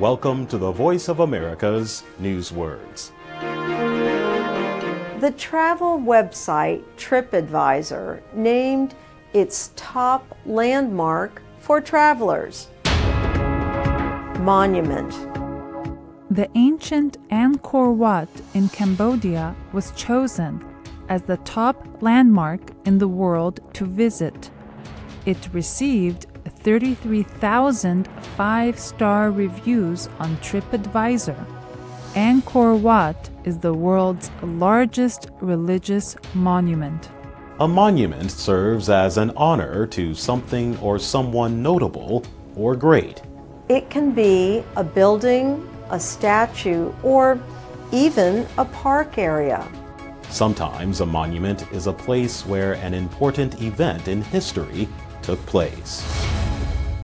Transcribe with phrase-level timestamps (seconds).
[0.00, 3.12] Welcome to the Voice of America's News Words.
[5.20, 8.94] The travel website TripAdvisor named
[9.34, 12.68] its top landmark for travelers
[14.40, 15.10] Monument.
[16.30, 20.64] The ancient Angkor Wat in Cambodia was chosen
[21.10, 24.50] as the top landmark in the world to visit.
[25.26, 31.46] It received 33,000 five star reviews on TripAdvisor.
[32.14, 37.08] Angkor Wat is the world's largest religious monument.
[37.60, 42.24] A monument serves as an honor to something or someone notable
[42.56, 43.22] or great.
[43.68, 47.38] It can be a building, a statue, or
[47.92, 49.66] even a park area.
[50.30, 54.88] Sometimes a monument is a place where an important event in history
[55.22, 56.19] took place.